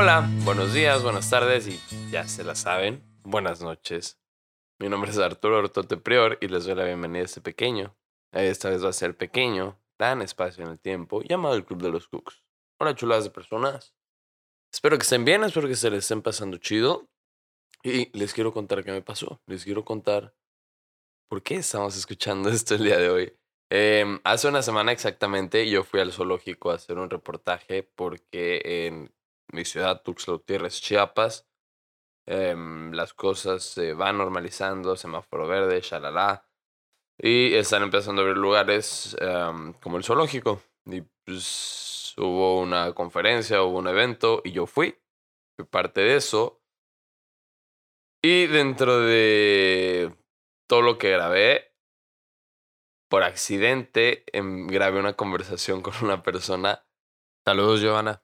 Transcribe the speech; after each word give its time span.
Hola, 0.00 0.30
buenos 0.44 0.72
días, 0.72 1.02
buenas 1.02 1.28
tardes 1.28 1.66
y 1.66 1.80
ya 2.12 2.28
se 2.28 2.44
la 2.44 2.54
saben, 2.54 3.02
buenas 3.24 3.62
noches. 3.62 4.16
Mi 4.78 4.88
nombre 4.88 5.10
es 5.10 5.18
Arturo 5.18 5.58
Ortote 5.58 5.96
Prior 5.96 6.38
y 6.40 6.46
les 6.46 6.66
doy 6.66 6.76
la 6.76 6.84
bienvenida 6.84 7.22
a 7.22 7.24
este 7.24 7.40
pequeño, 7.40 7.96
esta 8.30 8.70
vez 8.70 8.84
va 8.84 8.90
a 8.90 8.92
ser 8.92 9.16
pequeño, 9.16 9.76
tan 9.96 10.22
espacio 10.22 10.62
en 10.62 10.70
el 10.70 10.78
tiempo, 10.78 11.22
llamado 11.22 11.56
el 11.56 11.64
Club 11.64 11.82
de 11.82 11.90
los 11.90 12.06
Cooks. 12.06 12.44
Hola 12.78 12.94
chuladas 12.94 13.24
de 13.24 13.30
personas. 13.30 13.96
Espero 14.72 14.96
que 14.98 15.02
estén 15.02 15.24
bien, 15.24 15.42
espero 15.42 15.66
que 15.66 15.74
se 15.74 15.90
les 15.90 16.04
estén 16.04 16.22
pasando 16.22 16.58
chido. 16.58 17.08
Y 17.82 18.16
les 18.16 18.32
quiero 18.32 18.52
contar 18.52 18.84
qué 18.84 18.92
me 18.92 19.02
pasó. 19.02 19.40
Les 19.46 19.64
quiero 19.64 19.84
contar 19.84 20.32
por 21.28 21.42
qué 21.42 21.56
estamos 21.56 21.96
escuchando 21.96 22.50
esto 22.50 22.76
el 22.76 22.84
día 22.84 22.98
de 22.98 23.10
hoy. 23.10 23.36
Em, 23.68 24.20
hace 24.22 24.46
una 24.46 24.62
semana 24.62 24.92
exactamente 24.92 25.68
yo 25.68 25.82
fui 25.82 25.98
al 25.98 26.12
zoológico 26.12 26.70
a 26.70 26.74
hacer 26.74 26.98
un 26.98 27.10
reportaje 27.10 27.82
porque 27.82 28.86
en 28.86 29.12
mi 29.52 29.64
ciudad, 29.64 30.02
Tuxtla 30.02 30.34
Gutiérrez, 30.34 30.80
Chiapas, 30.80 31.48
em, 32.26 32.92
las 32.92 33.14
cosas 33.14 33.62
se 33.64 33.94
van 33.94 34.18
normalizando, 34.18 34.96
semáforo 34.96 35.46
verde, 35.46 35.80
shalala, 35.80 36.48
y 37.18 37.54
están 37.54 37.82
empezando 37.82 38.22
a 38.22 38.24
abrir 38.24 38.38
lugares 38.38 39.16
em, 39.20 39.72
como 39.74 39.96
el 39.96 40.04
zoológico. 40.04 40.62
Y 40.86 41.02
pues 41.24 42.14
hubo 42.16 42.60
una 42.60 42.92
conferencia, 42.94 43.62
hubo 43.62 43.78
un 43.78 43.88
evento 43.88 44.40
y 44.44 44.52
yo 44.52 44.66
fui. 44.66 44.98
Fui 45.56 45.66
parte 45.66 46.00
de 46.02 46.16
eso. 46.16 46.62
Y 48.22 48.46
dentro 48.46 49.00
de 49.00 50.14
todo 50.68 50.82
lo 50.82 50.98
que 50.98 51.10
grabé, 51.10 51.72
por 53.08 53.22
accidente 53.22 54.24
em, 54.32 54.66
grabé 54.66 55.00
una 55.00 55.14
conversación 55.14 55.82
con 55.82 55.94
una 56.02 56.22
persona. 56.22 56.84
Saludos, 57.44 57.80
Giovanna. 57.80 58.22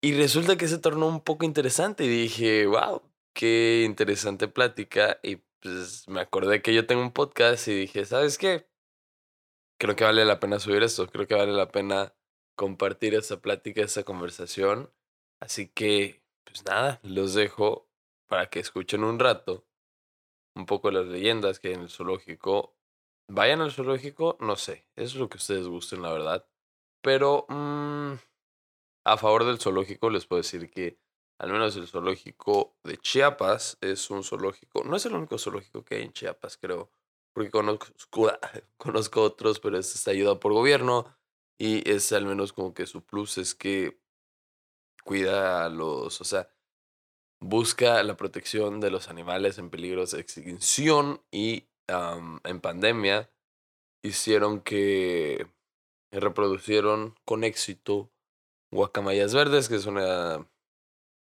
Y 0.00 0.12
resulta 0.12 0.56
que 0.56 0.68
se 0.68 0.78
tornó 0.78 1.08
un 1.08 1.20
poco 1.20 1.44
interesante 1.44 2.04
y 2.04 2.08
dije, 2.08 2.66
wow, 2.66 3.02
qué 3.34 3.82
interesante 3.84 4.46
plática. 4.46 5.18
Y 5.22 5.36
pues 5.60 6.06
me 6.08 6.20
acordé 6.20 6.62
que 6.62 6.72
yo 6.72 6.86
tengo 6.86 7.02
un 7.02 7.12
podcast 7.12 7.66
y 7.66 7.74
dije, 7.74 8.04
¿sabes 8.04 8.38
qué? 8.38 8.68
Creo 9.78 9.96
que 9.96 10.04
vale 10.04 10.24
la 10.24 10.38
pena 10.38 10.60
subir 10.60 10.82
esto, 10.82 11.06
creo 11.08 11.26
que 11.26 11.34
vale 11.34 11.52
la 11.52 11.70
pena 11.70 12.14
compartir 12.56 13.14
esa 13.14 13.40
plática, 13.40 13.82
esa 13.82 14.04
conversación. 14.04 14.92
Así 15.40 15.68
que, 15.68 16.22
pues 16.44 16.64
nada, 16.64 17.00
los 17.02 17.34
dejo 17.34 17.88
para 18.28 18.50
que 18.50 18.60
escuchen 18.60 19.04
un 19.04 19.18
rato 19.18 19.66
un 20.54 20.66
poco 20.66 20.90
las 20.90 21.06
leyendas 21.06 21.60
que 21.60 21.68
hay 21.68 21.74
en 21.74 21.82
el 21.82 21.90
zoológico. 21.90 22.76
Vayan 23.28 23.60
al 23.60 23.72
zoológico, 23.72 24.36
no 24.40 24.56
sé, 24.56 24.86
es 24.96 25.14
lo 25.14 25.28
que 25.28 25.38
ustedes 25.38 25.66
gusten, 25.66 26.02
la 26.02 26.12
verdad. 26.12 26.46
Pero 27.02 27.46
mmm, 27.48 28.14
a 29.12 29.16
favor 29.16 29.44
del 29.44 29.58
zoológico 29.58 30.10
les 30.10 30.26
puedo 30.26 30.42
decir 30.42 30.70
que 30.70 30.98
al 31.38 31.50
menos 31.50 31.76
el 31.76 31.86
zoológico 31.86 32.76
de 32.84 32.98
Chiapas 32.98 33.78
es 33.80 34.10
un 34.10 34.24
zoológico, 34.24 34.84
no 34.84 34.96
es 34.96 35.06
el 35.06 35.14
único 35.14 35.38
zoológico 35.38 35.84
que 35.84 35.96
hay 35.96 36.02
en 36.02 36.12
Chiapas, 36.12 36.58
creo, 36.58 36.90
porque 37.32 37.50
conozco, 37.50 37.86
conozco 38.76 39.22
otros, 39.22 39.60
pero 39.60 39.78
este 39.78 39.94
está 39.94 40.10
ayudado 40.10 40.40
por 40.40 40.52
gobierno 40.52 41.16
y 41.58 41.88
es 41.88 42.12
al 42.12 42.26
menos 42.26 42.52
como 42.52 42.74
que 42.74 42.86
su 42.86 43.02
plus 43.02 43.38
es 43.38 43.54
que 43.54 44.00
cuida 45.04 45.64
a 45.64 45.68
los, 45.68 46.20
o 46.20 46.24
sea, 46.24 46.50
busca 47.40 48.02
la 48.02 48.16
protección 48.16 48.80
de 48.80 48.90
los 48.90 49.08
animales 49.08 49.58
en 49.58 49.70
peligros 49.70 50.10
de 50.10 50.20
extinción 50.20 51.22
y 51.30 51.68
en 51.86 52.60
pandemia 52.60 53.30
hicieron 54.02 54.60
que 54.60 55.46
reproducieron 56.10 57.14
con 57.24 57.44
éxito 57.44 58.10
guacamayas 58.70 59.34
verdes, 59.34 59.68
que 59.68 59.76
es 59.76 59.86
una 59.86 60.46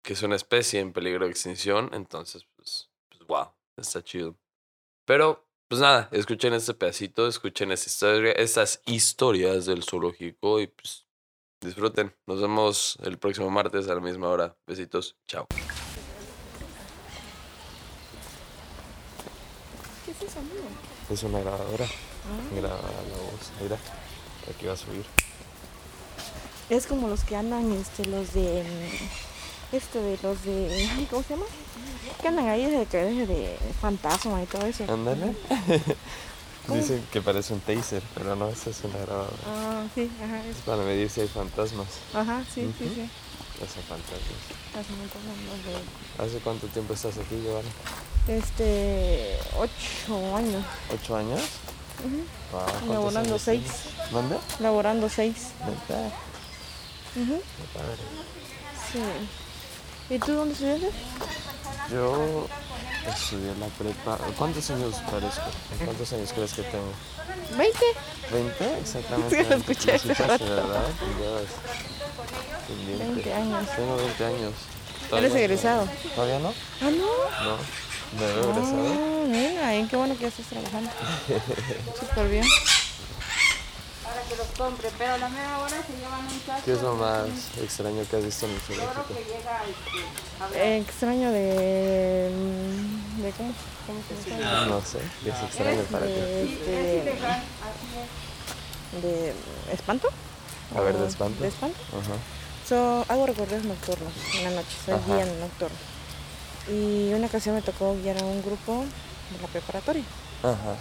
que 0.03 0.13
es 0.13 0.23
una 0.23 0.37
especie 0.37 0.79
en 0.79 0.93
peligro 0.93 1.25
de 1.25 1.31
extinción, 1.31 1.89
entonces 1.93 2.47
pues, 2.55 2.89
pues 3.09 3.27
wow, 3.27 3.51
está 3.75 4.01
chido. 4.01 4.37
Pero 5.05 5.45
pues 5.67 5.81
nada, 5.81 6.07
escuchen 6.13 6.53
este 6.53 6.73
pedacito, 6.73 7.27
escuchen 7.27 7.73
esta 7.73 7.89
historia, 7.89 8.31
estas 8.31 8.81
historias 8.85 9.65
del 9.65 9.83
zoológico 9.83 10.61
y 10.61 10.67
pues 10.67 11.05
disfruten. 11.59 12.15
Nos 12.25 12.41
vemos 12.41 12.97
el 13.03 13.17
próximo 13.17 13.49
martes 13.49 13.89
a 13.89 13.95
la 13.95 13.99
misma 13.99 14.29
hora. 14.29 14.55
Besitos, 14.65 15.17
chao. 15.27 15.47
¿Qué 20.05 20.11
es 20.11 20.21
eso, 20.21 20.39
amigo? 20.39 20.63
Es 21.09 21.23
una 21.23 21.41
grabadora. 21.41 21.85
Ah. 21.85 22.55
Graba 22.55 22.81
la 22.81 23.17
voz. 23.17 23.51
Mira, 23.61 23.77
aquí 24.49 24.65
va 24.67 24.73
a 24.73 24.77
subir. 24.77 25.05
Es 26.69 26.85
como 26.85 27.07
los 27.07 27.23
que 27.23 27.35
andan, 27.35 27.71
este, 27.71 28.05
los 28.05 28.33
de. 28.33 28.63
Este 29.71 29.99
de 29.99 30.17
los 30.21 30.43
de. 30.43 31.07
¿Cómo 31.09 31.23
se 31.23 31.33
llama? 31.33 31.45
Que 32.21 32.27
andan 32.27 32.47
ahí 32.47 32.65
de, 32.65 32.85
de, 32.85 33.25
de 33.25 33.57
fantasma 33.81 34.41
y 34.43 34.45
todo 34.45 34.65
eso. 34.65 34.83
Ándale. 34.91 35.35
Dicen 36.67 37.05
que 37.13 37.21
parece 37.21 37.53
un 37.53 37.61
taser, 37.61 38.03
pero 38.13 38.35
no, 38.35 38.49
esa 38.49 38.69
es 38.69 38.83
una 38.83 38.97
grabadora. 38.97 39.37
Ah, 39.47 39.83
sí, 39.95 40.11
ajá. 40.21 40.45
Es 40.45 40.57
para 40.65 40.83
medir 40.83 41.09
si 41.09 41.21
hay 41.21 41.27
fantasmas. 41.29 41.87
Ajá, 42.13 42.43
sí, 42.53 42.73
sí, 42.77 42.91
sí. 42.93 43.09
Hace 43.63 43.81
fantasmas. 43.81 44.41
Hace 44.73 44.93
fantasmas 44.93 45.65
de... 45.65 46.25
¿Hace 46.25 46.39
cuánto 46.43 46.67
tiempo 46.67 46.93
estás 46.93 47.17
aquí, 47.17 47.41
Giovanna? 47.41 47.69
Este. 48.27 49.37
ocho 49.57 50.35
años. 50.35 50.65
¿Ocho 50.93 51.15
años? 51.15 51.41
Uh 52.03 52.91
Laborando 52.91 53.39
seis. 53.39 53.63
¿Dónde? 54.11 54.37
Laborando 54.59 55.07
seis. 55.09 55.51
¿Verdad? 55.87 56.11
Uh 57.17 57.41
Sí. 58.91 58.99
¿Y 60.09 60.19
tú 60.19 60.33
dónde 60.33 60.53
estudiaste? 60.53 60.91
Yo 61.91 62.47
estudié 63.07 63.55
la 63.59 63.67
prepa. 63.67 64.17
¿Cuántos 64.37 64.69
años 64.69 64.95
parezco? 65.11 65.49
¿Cuántos 65.83 66.13
años 66.13 66.31
crees 66.31 66.53
que 66.53 66.61
tengo? 66.61 66.93
20. 67.57 67.79
¿20? 68.31 68.79
Exactamente. 68.81 69.43
Sí, 69.43 69.49
lo 69.49 69.55
escuché. 69.55 69.87
¿Lo 69.87 69.95
escuchaste, 69.95 70.45
¿verdad? 70.45 70.83
Dios. 71.17 72.99
20 72.99 73.33
años. 73.33 73.69
Tengo 73.75 73.97
20 73.97 74.25
años. 74.25 74.53
¿Eres 75.11 75.35
egresado? 75.35 75.87
¿Todavía 76.15 76.39
no? 76.39 76.53
Ah, 76.81 76.91
no. 76.91 77.45
No. 77.45 77.57
¿Me 78.19 78.25
veo 78.27 78.51
egresado? 78.51 78.87
Ah, 78.93 79.25
mira, 79.27 79.87
qué 79.89 79.95
bueno 79.97 80.15
que 80.15 80.21
ya 80.21 80.27
estás 80.27 80.45
trabajando. 80.45 80.91
Súper 81.99 82.29
bien 82.29 82.45
que 84.27 84.35
los 84.35 84.47
compre, 84.57 84.89
pero 84.97 85.17
la 85.17 85.29
mera 85.29 85.59
hora 85.59 85.75
se 85.85 85.93
llevan 85.97 86.25
un 86.25 86.45
chacho. 86.45 86.63
¿Qué 86.65 86.73
es 86.73 86.81
lo 86.81 86.95
más 86.95 87.27
extraño 87.61 88.03
que 88.09 88.17
has 88.17 88.25
visto 88.25 88.45
en 88.45 88.51
el 88.53 88.59
zoológico? 88.59 89.07
que 89.07 89.23
llega 89.23 89.61
este, 90.51 90.59
eh, 90.59 90.77
extraño 90.79 91.31
de, 91.31 92.31
de 93.23 93.31
¿cómo, 93.37 93.53
cómo 93.85 93.99
se 94.23 94.29
llama? 94.29 94.65
No 94.65 94.81
sé, 94.81 94.99
¿qué 95.23 95.29
es 95.29 95.43
extraño 95.43 95.81
para 95.91 96.05
ti? 96.05 96.11
Este, 96.11 97.17
de, 99.01 99.33
espanto? 99.71 100.09
A 100.75 100.81
ver, 100.81 100.97
de 100.97 101.07
espanto. 101.07 101.41
¿De 101.41 101.47
espanto? 101.49 101.77
Ajá. 101.91 102.15
So, 102.67 103.05
hago 103.07 103.25
recorridos 103.25 103.63
nocturnos 103.63 104.11
en 104.35 104.43
la 104.43 104.49
noche, 104.51 104.75
soy 104.85 104.95
guía 105.07 105.25
nocturno. 105.39 105.77
Y 106.69 107.13
una 107.13 107.27
ocasión 107.27 107.55
me 107.55 107.61
tocó 107.61 107.95
guiar 107.95 108.21
a 108.21 108.25
un 108.25 108.41
grupo 108.41 108.83
de 109.31 109.41
la 109.41 109.47
preparatoria. 109.47 110.03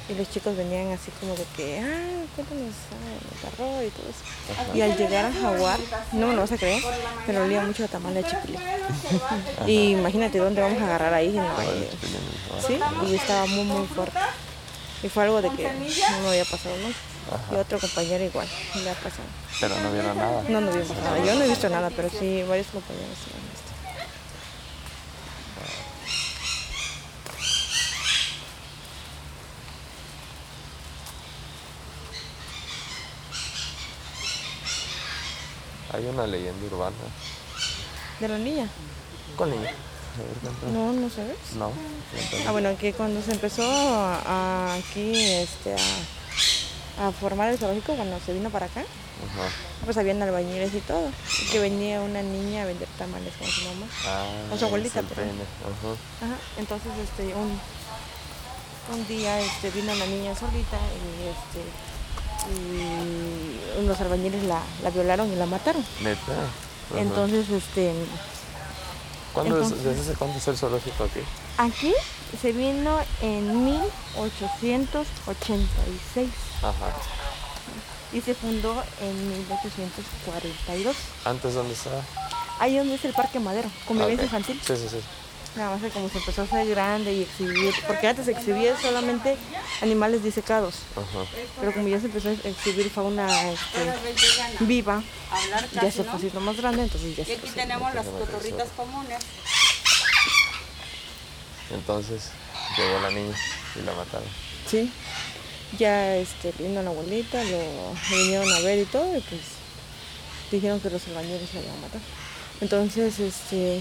Y 0.08 0.14
los 0.14 0.30
chicos 0.30 0.56
venían 0.56 0.92
así 0.92 1.10
como 1.18 1.34
de 1.34 1.44
que, 1.56 1.80
ah, 1.80 2.26
cuéntanos 2.34 2.74
ah, 2.92 3.16
el 3.32 3.46
arroz 3.48 3.84
y 3.84 3.90
todo 3.90 4.06
eso. 4.10 4.76
Y 4.76 4.80
al 4.82 4.96
llegar 4.96 5.24
a 5.24 5.32
Jaguar, 5.32 5.80
no 6.12 6.28
me 6.28 6.34
lo 6.34 6.42
vas 6.42 6.52
a 6.52 6.58
creer, 6.58 6.82
pero 7.26 7.42
olía 7.42 7.62
mucho 7.62 7.84
a 7.84 7.88
tamal 7.88 8.14
de 8.14 8.24
chipilín. 8.24 8.60
y 9.66 9.92
imagínate 9.92 10.38
dónde 10.38 10.60
vamos 10.60 10.80
a 10.82 10.84
agarrar 10.84 11.14
ahí. 11.14 11.36
En 11.36 11.44
sí, 12.66 12.78
y 13.08 13.14
estaba 13.14 13.46
muy, 13.46 13.64
muy 13.64 13.86
fuerte. 13.86 14.18
Y 15.02 15.08
fue 15.08 15.24
algo 15.24 15.40
de 15.40 15.50
que 15.50 15.64
no 15.64 16.20
me 16.22 16.28
había 16.28 16.44
pasado 16.44 16.76
nunca. 16.76 16.98
Y 17.50 17.54
otro 17.56 17.78
compañero 17.80 18.24
igual, 18.24 18.46
le 18.74 18.90
ha 18.90 18.94
pasado. 18.94 19.24
Pero 19.60 19.74
no 19.80 19.90
vieron 19.90 20.16
nada. 20.16 20.42
No, 20.48 20.60
no 20.60 20.70
vimos 20.70 20.97
nada. 20.98 21.18
Yo 21.24 21.34
no 21.34 21.42
he 21.42 21.48
visto 21.48 21.68
nada, 21.68 21.91
pero 21.91 22.09
sí 22.10 22.44
varios 22.47 22.68
compañeros 22.68 23.16
sí 23.24 23.30
Hay 35.92 36.06
una 36.06 36.27
leyenda 36.27 36.66
urbana. 36.66 36.97
¿De 38.21 38.28
la 38.28 38.38
niña? 38.38 38.68
¿Con 39.36 39.50
niña? 39.50 39.71
No, 40.72 40.92
no 40.92 41.10
sabes. 41.10 41.36
No. 41.56 41.71
Ah, 42.47 42.53
bueno, 42.53 42.77
que 42.78 42.92
cuando 42.92 43.21
se 43.22 43.33
empezó 43.33 43.62
a, 43.65 44.74
aquí 44.74 45.12
este, 45.15 45.74
a, 46.98 47.09
a, 47.09 47.12
formar 47.12 47.50
el 47.50 47.59
zoológico, 47.59 47.94
cuando 47.94 48.18
se 48.21 48.33
vino 48.33 48.48
para 48.50 48.66
acá, 48.66 48.84
pues 49.84 49.97
habían 49.98 50.22
albañiles 50.22 50.74
y 50.74 50.80
todo. 50.80 51.10
Y 51.42 51.50
que 51.50 51.59
venía 51.59 52.00
una 52.00 52.22
niña 52.22 52.62
a 52.62 52.66
vender 52.66 52.88
tamales 52.98 53.34
con 53.36 53.47
su 53.48 53.62
mamá. 53.65 53.86
Ah, 54.06 54.27
con 54.48 54.59
su 54.59 54.65
abuelita, 54.65 55.03
pero. 55.03 55.22
Ajá. 55.22 56.24
Ajá. 56.24 56.36
Entonces, 56.59 56.92
este, 57.04 57.34
un, 57.34 57.60
un 58.94 59.06
día 59.06 59.38
este, 59.41 59.71
vino 59.71 59.92
una 59.92 60.06
niña 60.06 60.34
solita 60.34 60.78
y 60.78 61.28
este 61.28 61.60
y 62.51 63.81
unos 63.81 64.01
albañiles 64.01 64.43
la, 64.45 64.60
la 64.83 64.91
violaron 64.91 65.33
y 65.33 65.37
la 65.37 65.47
mataron. 65.47 65.84
Neta. 66.01 66.48
Entonces, 66.97 67.51
este, 67.51 67.93
¿Cuándo 69.37 69.60
es, 69.60 69.84
¿Desde 69.84 70.15
cuándo 70.15 70.39
es 70.39 70.48
el 70.48 70.57
zoológico 70.57 71.04
aquí? 71.04 71.21
Aquí 71.59 71.93
se 72.41 72.53
vino 72.53 72.98
en 73.21 73.66
1886. 73.66 76.31
Ajá. 76.63 76.97
Y 78.13 78.22
se 78.22 78.34
fundó 78.34 78.83
en 79.01 79.28
1842. 79.28 80.97
¿Antes 81.25 81.54
dónde 81.54 81.75
estaba? 81.75 82.01
Ahí 82.59 82.78
donde 82.78 82.95
es 82.95 83.04
el 83.04 83.13
Parque 83.13 83.39
Madero, 83.39 83.71
convivencia 83.87 84.22
ah, 84.22 84.25
infantil. 84.25 84.59
Sí, 84.65 84.75
sí, 84.77 84.89
sí. 84.89 85.01
Nada 85.56 85.70
más 85.70 85.80
que 85.80 85.88
como 85.88 86.10
se 86.10 86.18
empezó 86.18 86.42
a 86.42 86.44
hacer 86.44 86.68
grande 86.68 87.14
y 87.14 87.22
exhibir, 87.22 87.74
porque 87.86 88.08
antes 88.08 88.28
exhibía 88.28 88.78
solamente 88.78 89.36
animales 89.80 90.22
disecados, 90.22 90.74
pero 91.58 91.72
como 91.72 91.88
ya 91.88 91.98
se 91.98 92.06
empezó 92.06 92.28
a 92.28 92.32
exhibir 92.32 92.91
fauna 92.91 93.26
este, 93.50 94.64
viva, 94.64 95.03
ya 95.72 95.91
se 95.91 96.04
fue 96.04 96.12
haciendo 96.12 96.41
más 96.41 96.58
grande, 96.58 96.82
entonces 96.82 97.16
ya 97.16 97.24
Y 97.26 97.36
aquí 97.36 97.48
tenemos 97.54 97.94
las 97.94 98.06
cotorritas 98.06 98.68
comunes. 98.76 99.18
Entonces 101.70 102.30
llegó 102.76 103.00
la 103.00 103.10
niña 103.10 103.34
y 103.76 103.82
la 103.82 103.92
mataron. 103.94 104.28
Sí, 104.70 104.92
ya 105.78 106.16
este, 106.16 106.52
vino 106.59 106.82
la 106.82 106.91
abuelita, 106.91 107.42
lo, 107.42 107.94
vinieron 108.10 108.52
a 108.52 108.60
ver 108.60 108.80
y 108.80 108.84
todo, 108.84 109.16
y 109.16 109.20
pues 109.22 109.41
dijeron 110.50 110.80
que 110.80 110.91
los 110.91 111.06
albañiles 111.09 111.54
la 111.54 111.60
iban 111.60 111.78
a 111.78 111.80
matar. 111.80 112.00
Entonces, 112.60 113.18
este, 113.20 113.80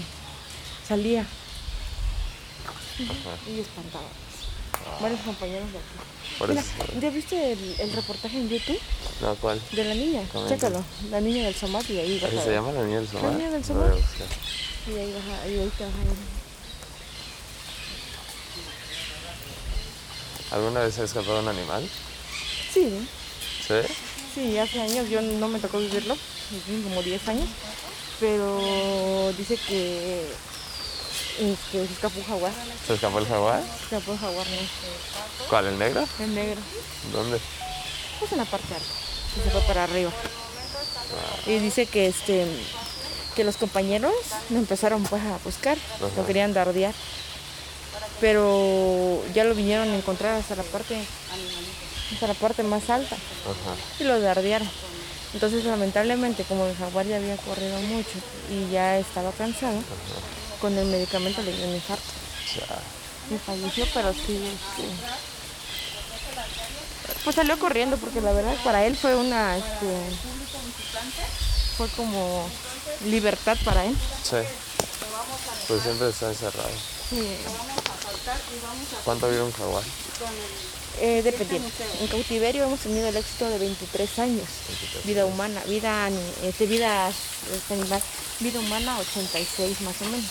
salía 0.88 1.26
y 2.98 3.60
espantaba. 3.60 4.08
Varios 5.00 5.20
compañeros 5.20 5.68
de 5.72 5.78
aquí. 5.78 5.96
¿ya 7.00 7.10
viste 7.10 7.52
el, 7.52 7.92
reportaje 7.92 8.38
en 8.38 8.48
YouTube? 8.48 8.78
No, 9.20 9.34
¿cuál? 9.36 9.60
De 9.72 9.84
la 9.84 9.94
niña, 9.94 10.22
chécalo. 10.48 10.84
La 11.10 11.20
niña 11.20 11.44
del 11.44 11.54
Somat 11.54 11.88
y 11.90 11.98
ahí 11.98 12.18
vas 12.20 12.32
a 12.32 12.42
¿Se 12.42 12.52
llama 12.52 12.72
la 12.72 12.84
niña 12.84 12.98
del 12.98 13.08
Somat? 13.08 13.24
La 13.24 13.38
niña 13.38 13.50
del 13.50 13.64
Somat. 13.64 13.96
y 14.86 14.98
ahí 14.98 15.12
vas 15.12 15.38
a, 15.38 15.42
ahí, 15.42 15.58
ahí 15.58 15.72
te 15.76 15.84
vas 15.84 15.92
a. 20.50 20.54
¿Alguna 20.56 20.80
vez 20.80 20.94
se 20.94 21.02
ha 21.02 21.04
escapado 21.04 21.40
un 21.40 21.48
animal? 21.48 21.88
Sí. 22.72 23.08
¿Sí? 23.66 23.74
Sí, 24.34 24.58
hace 24.58 24.80
años, 24.80 25.08
yo 25.08 25.22
no 25.22 25.48
me 25.48 25.58
tocó 25.58 25.78
vivirlo, 25.78 26.16
como 26.84 27.02
10 27.02 27.28
años, 27.28 27.48
pero 28.20 29.32
dice 29.36 29.56
que 29.56 30.26
este, 31.38 31.86
se 31.86 31.92
escapó 31.92 32.18
un 32.18 32.26
jaguar. 32.26 32.52
¿Se 32.86 32.94
escapó 32.94 33.18
el 33.18 33.26
jaguar? 33.26 33.62
Se 33.62 33.84
escapó 33.84 34.12
el 34.12 34.18
jaguar, 34.18 34.46
¿no? 34.46 35.48
¿Cuál, 35.48 35.66
el 35.66 35.78
negro? 35.78 36.04
El 36.20 36.34
negro. 36.34 36.60
¿Dónde? 37.12 37.40
Pues 38.18 38.32
en 38.32 38.38
la 38.38 38.44
parte 38.44 38.74
alta. 38.74 38.86
Se 39.44 39.50
fue 39.50 39.60
para 39.62 39.84
arriba. 39.84 40.10
Y 41.46 41.58
dice 41.58 41.86
que 41.86 42.08
este 42.08 42.46
que 43.34 43.44
los 43.44 43.58
compañeros 43.58 44.14
lo 44.48 44.56
empezaron 44.56 45.02
pues 45.04 45.22
a 45.22 45.38
buscar, 45.44 45.76
lo 46.00 46.26
querían 46.26 46.54
dardear. 46.54 46.94
Pero 48.18 49.22
ya 49.34 49.44
lo 49.44 49.54
vinieron 49.54 49.90
a 49.90 49.96
encontrar 49.96 50.40
hasta 50.40 50.56
la 50.56 50.62
parte 50.62 50.98
hasta 52.12 52.26
la 52.26 52.34
parte 52.34 52.62
más 52.62 52.88
alta. 52.88 53.16
Y 54.00 54.04
lo 54.04 54.18
dardearon. 54.20 54.68
Entonces 55.34 55.64
lamentablemente 55.64 56.44
como 56.44 56.64
el 56.64 56.74
jaguar 56.76 57.06
ya 57.06 57.16
había 57.16 57.36
corrido 57.36 57.78
mucho 57.80 58.18
y 58.50 58.70
ya 58.70 58.98
estaba 58.98 59.32
cansado, 59.32 59.78
con 60.60 60.76
el 60.76 60.86
medicamento 60.86 61.42
le 61.42 61.52
dio 61.52 61.66
un 61.66 61.74
infarto. 61.74 62.04
Me 63.30 63.38
falleció, 63.38 63.86
pero 63.92 64.12
sí, 64.12 64.54
este, 64.54 64.88
pues 67.24 67.36
salió 67.36 67.58
corriendo 67.58 67.96
porque 67.96 68.20
la 68.20 68.32
verdad 68.32 68.54
para 68.62 68.86
él 68.86 68.96
fue 68.96 69.16
una, 69.16 69.56
este, 69.56 69.86
fue 71.76 71.88
como 71.90 72.48
libertad 73.04 73.56
para 73.64 73.84
él. 73.84 73.96
Sí. 74.22 74.36
Pues 75.66 75.82
siempre 75.82 76.08
está 76.10 76.28
encerrado. 76.28 76.70
Sí. 77.10 77.36
¿Cuánto 79.04 79.28
vive 79.28 79.42
un 79.42 79.52
jaguar? 79.52 79.82
Eh, 80.98 81.22
dependiendo. 81.22 81.68
En 82.00 82.06
cautiverio 82.08 82.64
hemos 82.64 82.80
tenido 82.80 83.08
el 83.08 83.16
éxito 83.16 83.48
de 83.48 83.58
23 83.58 84.18
años. 84.18 84.48
Vida 85.04 85.26
humana, 85.26 85.62
vida, 85.68 86.08
este, 86.42 86.66
vida 86.66 87.08
este, 87.08 87.74
animal, 87.74 88.02
vida 88.40 88.60
humana 88.60 88.98
86 88.98 89.80
más 89.82 90.00
o 90.00 90.04
menos 90.06 90.24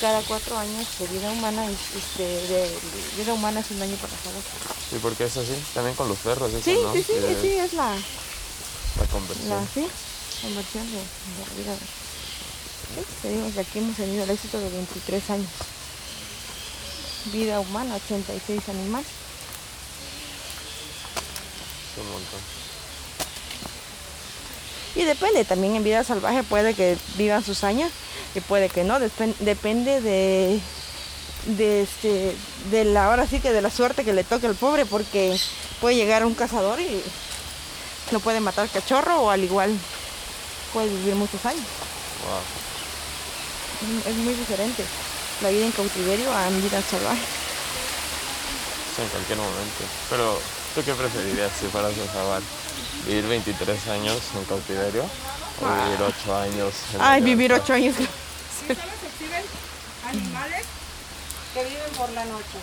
cada 0.00 0.22
cuatro 0.22 0.56
años 0.56 0.86
de 0.98 1.06
vida 1.08 1.30
humana 1.30 1.62
este, 1.68 2.22
de 2.22 2.70
vida 3.18 3.34
humana 3.34 3.60
es 3.60 3.70
un 3.70 3.82
año 3.82 3.94
para 3.96 4.14
cada 4.24 4.96
¿Y 4.96 4.98
por 4.98 5.14
qué 5.14 5.24
es 5.24 5.36
así? 5.36 5.52
También 5.74 5.94
con 5.94 6.08
los 6.08 6.18
perros, 6.18 6.50
sí, 6.50 6.62
sí, 6.64 7.02
sí, 7.06 7.36
sí, 7.40 7.48
es 7.48 7.74
la, 7.74 7.94
la 7.94 9.06
conversión. 9.12 9.50
La, 9.50 9.62
sí, 9.72 9.86
conversión 10.42 10.86
de, 10.90 10.98
de 10.98 11.62
vida. 11.62 11.76
Sí, 13.22 13.60
aquí 13.60 13.78
hemos 13.78 13.96
tenido 13.96 14.24
el 14.24 14.30
éxito 14.30 14.58
de 14.58 14.68
23 14.70 15.30
años. 15.30 15.50
Vida 17.26 17.60
humana, 17.60 17.94
86 17.94 18.68
animales. 18.68 19.19
Un 22.00 22.10
montón. 22.10 22.40
Y 24.96 25.04
depende, 25.04 25.44
también 25.44 25.76
en 25.76 25.84
vida 25.84 26.02
salvaje 26.02 26.42
puede 26.42 26.74
que 26.74 26.98
vivan 27.16 27.44
sus 27.44 27.62
años 27.62 27.90
y 28.34 28.40
puede 28.40 28.68
que 28.68 28.84
no, 28.84 28.98
depende 28.98 30.00
de, 30.00 30.60
de, 31.46 31.82
este, 31.82 32.36
de 32.70 32.84
la, 32.84 33.06
ahora 33.06 33.26
sí 33.26 33.40
que 33.40 33.52
de 33.52 33.62
la 33.62 33.70
suerte 33.70 34.04
que 34.04 34.12
le 34.12 34.24
toque 34.24 34.46
al 34.46 34.56
pobre, 34.56 34.86
porque 34.86 35.38
puede 35.80 35.96
llegar 35.96 36.24
un 36.24 36.34
cazador 36.34 36.80
y 36.80 37.02
no 38.10 38.20
puede 38.20 38.40
matar 38.40 38.68
cachorro 38.68 39.22
o 39.22 39.30
al 39.30 39.44
igual 39.44 39.72
puede 40.72 40.88
vivir 40.88 41.14
muchos 41.14 41.44
años. 41.46 41.64
Es 44.06 44.14
muy 44.16 44.34
diferente 44.34 44.84
la 45.40 45.50
vida 45.50 45.66
en 45.66 45.72
cautiverio 45.72 46.32
a 46.32 46.50
vida 46.50 46.82
salvaje. 46.82 47.22
Sí, 48.94 49.02
en 49.02 49.08
cualquier 49.08 49.38
momento. 49.38 49.84
Pero, 50.10 50.38
¿tú 50.74 50.82
qué 50.84 50.94
preferirías 50.94 51.50
si 51.58 51.66
fueras 51.66 51.92
un 51.96 52.06
jaguar? 52.08 52.42
¿Vivir 53.06 53.26
23 53.26 53.88
años 53.88 54.18
en 54.36 54.44
cautiverio 54.44 55.04
o 55.60 55.84
vivir 55.84 56.02
8 56.02 56.36
años 56.36 56.74
en 56.94 57.00
Ay, 57.00 57.20
vivir 57.22 57.52
8 57.52 57.72
años. 57.72 57.94
Y 57.98 58.04
solo 58.04 58.92
se 59.00 59.06
exhiben 59.08 59.44
animales 60.06 60.66
que 61.54 61.64
viven 61.64 61.92
por 61.96 62.10
la 62.10 62.24
noche, 62.24 62.58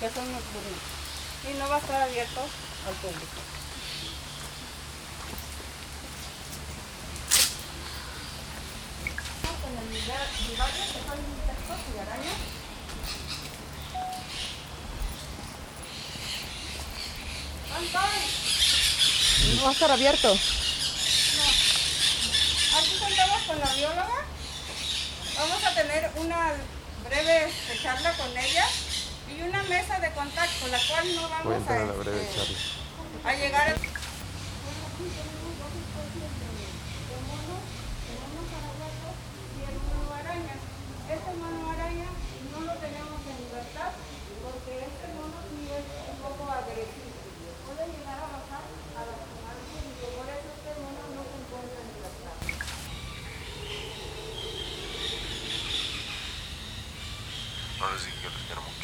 que 0.00 0.08
son 0.10 0.30
nocturnos. 0.32 0.80
Y 1.50 1.58
no 1.58 1.68
va 1.68 1.76
a 1.76 1.78
estar 1.78 2.02
abierto 2.02 2.40
al 2.40 2.94
público. 2.94 3.40
Con 9.62 9.72
el 9.78 9.88
vivario, 9.88 10.84
que 10.92 11.00
son 11.04 11.18
insectos 11.18 11.78
y 11.94 11.98
arañas. 11.98 12.63
¿No 19.56 19.62
va 19.62 19.68
a 19.68 19.72
estar 19.72 19.90
abierto? 19.90 20.28
No. 20.28 20.38
Aquí 22.78 22.98
contamos 22.98 23.42
con 23.42 23.60
la 23.60 23.74
bióloga 23.74 24.24
Vamos 25.36 25.64
a 25.64 25.74
tener 25.74 26.10
una 26.16 26.52
breve 27.04 27.52
charla 27.82 28.12
con 28.12 28.36
ella 28.36 28.66
y 29.28 29.42
una 29.42 29.62
mesa 29.64 29.98
de 29.98 30.10
contacto, 30.12 30.68
la 30.68 30.78
cual 30.88 31.14
no 31.16 31.28
vamos 31.28 31.68
a, 31.68 31.76
este, 31.76 32.48
a 33.24 33.34
llegar 33.34 33.68
a... 33.68 33.74
No 33.74 33.78
les 42.64 42.80
dije 42.80 43.02
que 44.30 44.48
los 44.48 44.62
quiero 44.62 44.82
mucho, 45.04 45.23
así 58.04 58.12
que 58.20 58.28
los 58.28 58.44
quiero 58.44 58.60
mucho. 58.60 58.83